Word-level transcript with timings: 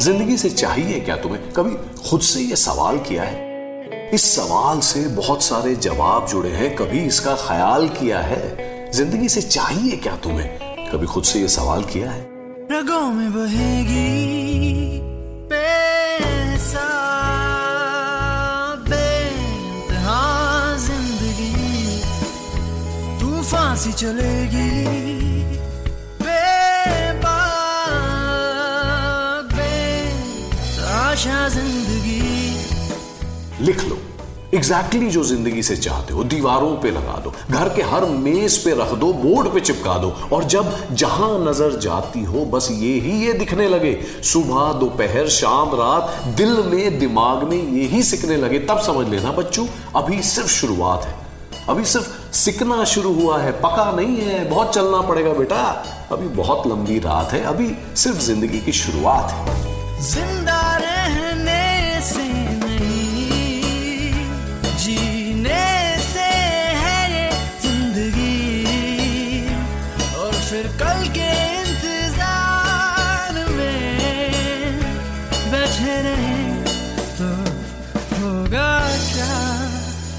ज़िंदगी 0.00 0.36
से 0.36 0.48
चाहिए 0.50 1.00
क्या 1.00 1.16
तुम्हें? 1.16 1.52
कभी 1.52 1.74
खुद 2.08 2.20
से 2.20 2.40
ये 2.40 2.56
सवाल 2.56 2.98
किया 2.98 3.22
है? 3.22 4.10
इस 4.14 4.24
सवाल 4.36 4.80
से 4.80 5.00
बहुत 5.08 5.42
सारे 5.42 5.74
जवाब 5.76 6.26
जुड़े 6.26 6.50
हैं, 6.50 6.74
कभी 6.76 7.00
इसका 7.00 7.34
ख्याल 7.34 7.88
किया 7.88 8.18
है? 8.20 8.90
ज़िंदगी 8.92 9.28
से 9.28 9.42
चाहिए 9.42 9.96
क्या 9.96 10.16
तुम्हें? 10.16 10.48
कभी 10.92 11.06
खुद 11.06 11.24
से 11.24 11.40
ये 11.40 11.48
सवाल 11.48 11.84
किया 11.84 12.10
है? 12.10 12.20
रगों 12.72 13.10
में 13.10 13.32
बहेगी 13.32 14.66
ज़िंदगी, 20.78 22.00
तूफ़ान 23.20 23.76
सी 23.76 23.92
चलेगी। 23.92 25.45
आशा 31.16 31.48
ज़िंदगी। 31.48 32.20
लिख 33.64 33.84
लो। 33.84 33.96
एग्जैक्टली 34.54 34.98
exactly 34.98 35.12
जो 35.12 35.22
ज़िंदगी 35.24 35.62
से 35.62 35.76
चाहते 35.76 36.14
हो 36.14 36.24
दीवारों 36.24 36.74
पे 36.80 36.90
लगा 36.90 37.14
दो 37.24 37.30
घर 37.50 37.68
के 37.68 37.82
हर 37.82 38.04
मेज 38.16 38.56
पे 38.64 38.74
रख 38.80 38.92
दो 38.94 39.12
बोर्ड 39.14 39.48
पे 39.54 39.60
चिपका 39.60 39.94
दो 39.98 40.10
और 40.32 40.44
जब 40.54 40.66
जहाँ 40.92 41.30
नज़र 41.46 41.78
जाती 41.80 42.24
हो 42.24 42.44
बस 42.52 42.68
ये 42.72 42.92
ही 43.00 43.14
ये 43.24 43.32
दिखने 43.32 43.68
लगे। 43.68 43.92
सुबह 44.24 44.72
दोपहर 44.80 45.28
शाम 45.28 45.74
रात 45.74 46.04
दिल 46.36 46.52
में 46.66 46.98
दिमाग 46.98 47.48
में 47.50 47.56
ये 47.56 47.86
ही 47.86 48.02
सिकने 48.02 48.36
लगे। 48.36 48.58
तब 48.68 48.82
समझ 48.86 49.06
लेना 49.08 49.32
बच्चों 49.32 49.66
अभी 49.96 50.22
सिर्फ़ 50.24 50.50
शुरुआत 50.50 51.04
है। 51.04 51.14
अभी 51.68 51.84
सिर्फ़ 51.86 52.08
सिकना 52.36 52.84
शुरू 52.94 53.12
हुआ 53.14 53.36
है। 53.42 53.52
पका 53.62 53.90
नहीं 53.92 54.16
है 54.18 54.44
बहुत 54.50 54.74
चलना 54.74 55.00
पड़ेगा 55.08 55.32
बेटा। 55.34 55.62
अभी 56.12 56.28
बहुत 56.36 56.66
लंबी 56.66 56.98
रात 57.08 57.32
है 57.32 57.42
अभी 57.46 57.68
सिर्फ़ 57.96 58.18
ज़िंदगी 58.26 58.60
की 58.60 58.72
शुरुआत 58.74 59.30
है। 59.30 59.64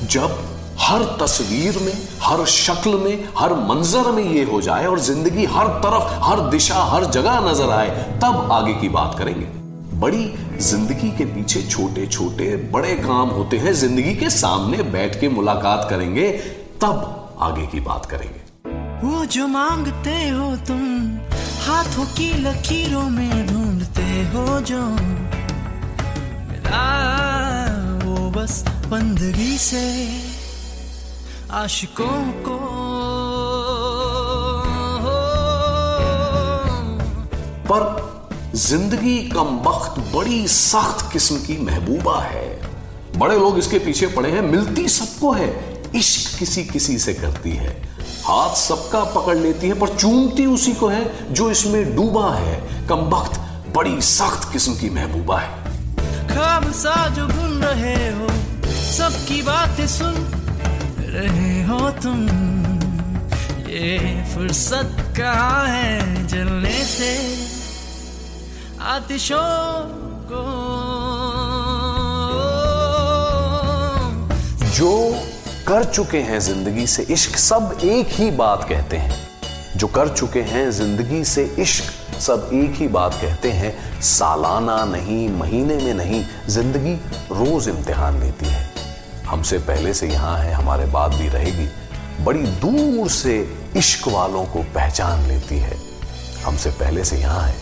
जब 0.10 0.38
हर 0.80 1.04
तस्वीर 1.22 1.78
में, 1.78 1.94
हर 2.22 2.46
शक्ल 2.46 2.98
में, 2.98 3.28
हर 3.38 3.54
मंजर 3.70 4.12
में 4.12 4.24
ये 4.24 4.44
हो 4.44 4.62
जाए 4.62 4.86
और 4.86 5.00
ज़िंदगी 5.00 5.46
हर 5.46 5.68
तरफ़, 5.84 6.12
हर 6.24 6.40
दिशा, 6.50 6.84
हर 6.86 7.06
जगह 7.12 7.40
नज़र 7.50 7.70
आए, 7.70 7.90
तब 8.24 8.52
आगे 8.52 8.74
की 8.74 8.90
बात 8.90 9.18
करेंगे। 9.20 9.46
बड़ी 10.00 10.26
ज़िंदगी 10.62 11.10
के 11.18 11.26
पीछे 11.26 11.62
छोटे 11.64 12.06
छोटे 12.08 12.56
बड़े 12.74 12.96
काम 12.96 13.30
होते 13.30 13.58
हैं। 13.58 13.74
ज़िंदगी 13.74 14.14
के 14.16 14.30
सामने 14.30 14.84
बैठ 14.92 15.20
के 15.20 15.30
मुलाकात 15.30 15.88
करेंगे, 15.90 16.32
तब 16.82 17.38
आगे 17.42 17.66
की 17.68 17.80
बात 17.80 18.06
करेंगे। 18.06 18.42
वो 19.02 19.26
जो 19.26 19.48
मांगते 19.48 20.18
हो 20.30 20.56
तुम, 20.68 20.84
हाथों 21.66 22.06
की 22.14 22.32
लकीरों 22.44 23.10
में 23.10 23.48
ढूंढते 23.48 24.08
हो 24.34 24.60
जो 24.62 24.82
मिला, 26.48 26.86
वो 28.06 28.30
बस 28.32 28.64
बंदगी 28.90 29.58
से 29.58 29.80
आशिकों 31.52 32.20
को। 32.44 32.58
पर 37.68 38.52
ज़िंदगी 38.56 39.18
कम 39.30 39.58
वक्त 39.66 40.00
बड़ी 40.14 40.48
सख्त 40.48 41.12
किस्म 41.14 41.38
की 41.38 41.58
महबूबा 41.62 42.20
है। 42.22 42.46
बड़े 43.18 43.36
लोग 43.36 43.58
इसके 43.58 43.80
पीछे 43.80 44.08
पड़े 44.08 44.32
हैं 44.32 44.42
मिलती 44.42 44.88
सबको 44.90 45.32
है 45.32 45.50
इश्क 45.96 46.38
किसी 46.40 46.64
किसी 46.64 46.98
से 47.00 47.14
करती 47.14 47.52
है। 47.52 47.76
हाथ 48.24 48.56
सबका 48.56 49.04
पकड़ 49.14 49.38
लेती 49.38 49.68
है 49.68 49.80
पर 49.80 49.96
चूमती 49.98 50.46
उसी 50.46 50.74
को 50.74 50.88
है 50.88 51.34
जो 51.34 51.50
इसमें 51.52 51.96
डूबा 51.96 52.34
है। 52.36 52.88
कम 52.88 53.06
वक्त 53.16 53.40
बड़ी 53.76 54.02
सख्त 54.06 54.52
किस्म 54.54 54.76
की 54.76 54.90
महबूबा 54.90 55.40
है। 55.40 55.66
खाब 56.28 56.72
सा 56.74 57.08
जो 57.10 57.28
बुन 57.28 57.64
रहे 57.64 58.10
हो 58.12 58.36
सबकी 58.98 59.42
बातें 59.42 59.88
सुन 59.88 60.16
रहे 61.00 61.64
हो 61.64 61.90
तुम। 62.04 62.22
ये 63.70 64.24
फुर्सत 64.34 64.96
कहाँ 65.18 65.68
है 65.68 66.28
जलने 66.28 66.84
से? 66.84 67.12
आतिशों 68.82 69.38
को। 70.32 70.44
जो 74.76 74.94
कर 75.68 75.84
चुके 75.84 76.18
हैं 76.22 76.40
ज़िंदगी 76.40 76.88
से 76.88 77.04
इश्क, 77.04 77.38
सब 77.38 77.78
एक 77.84 78.08
ही 78.12 78.32
बात 78.32 78.64
कहते 78.70 78.98
हैं। 78.98 79.16
जो 79.78 79.88
कर 79.88 80.10
चुके 80.10 80.42
हैं 80.42 80.70
ज़िंदगी 80.72 81.24
से 81.24 81.44
इश्क, 81.60 82.20
सब 82.20 82.50
एक 82.54 82.76
ही 82.76 82.88
बात 82.88 83.14
कहते 83.14 83.52
हैं। 83.52 84.02
सालाना 84.02 84.84
नहीं, 84.86 85.28
महीने 85.30 85.76
में 85.76 85.94
नहीं, 85.94 86.24
ज़िंदगी 86.50 86.96
रोज 87.34 87.68
इम्तिहान 87.68 88.20
लेती 88.20 88.46
है। 88.46 88.67
हमसे 89.28 89.58
पहले 89.60 89.94
से 89.94 90.08
यहाँ 90.08 90.38
है, 90.40 90.54
हमारे 90.54 90.86
बाद 90.86 91.14
भी 91.14 91.28
रहेगी। 91.28 91.68
बड़ी 92.24 92.44
दूर 92.62 93.10
से 93.10 93.36
इश्क 93.78 94.08
वालों 94.08 94.46
को 94.46 94.64
पहचान 94.76 95.28
लेती 95.28 95.58
है। 95.58 95.78
हमसे 96.46 96.70
पहले 96.80 97.04
से 97.04 97.18
यहाँ 97.18 97.44
है, 97.44 97.56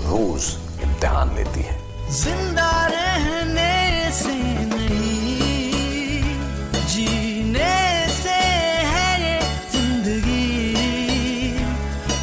रोज 0.00 0.56
इम्तिहान 0.82 1.34
लेती 1.36 1.62
है। 1.62 1.76
ज़िंदा 2.12 2.70
रहने 2.86 4.10
से 4.12 4.40
से 8.12 8.40
है 8.86 9.40
ज़िंदगी। 9.72 10.44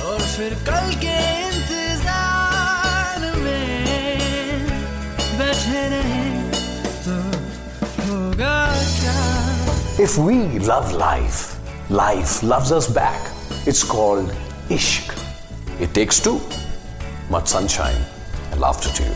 और 0.06 0.20
फिर 0.20 0.54
कल 0.68 0.94
के 1.04 1.18
इंतज़ार 1.40 1.89
If 10.00 10.18
we 10.18 10.60
love 10.60 10.94
life, 10.94 11.60
life 11.90 12.42
loves 12.42 12.72
us 12.72 12.88
back. 12.88 13.20
It's 13.68 13.84
called 13.84 14.30
ishq. 14.70 15.12
It 15.82 15.94
takes 15.94 16.22
two. 16.22 16.40
Much 17.30 17.50
sunshine 17.50 18.02
and 18.52 18.62
laughter 18.62 18.88
to 18.88 19.04
you. 19.04 19.16